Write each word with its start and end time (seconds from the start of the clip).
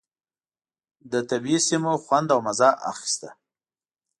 له 1.09 1.19
طبعي 1.29 1.57
سیمو 1.67 1.93
خوند 2.05 2.27
او 2.35 2.39
مزه 2.47 2.69
اخيسته. 2.91 3.29